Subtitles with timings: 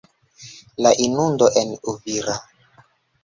[0.85, 2.35] La inundo en Uvira.